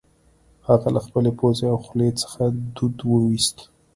[0.67, 2.41] هغه له خپلې پوزې او خولې څخه
[2.75, 3.57] دود وایوست